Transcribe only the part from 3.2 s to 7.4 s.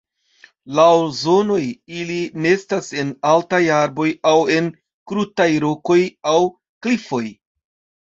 altaj arboj aŭ en krutaj rokoj aŭ klifoj.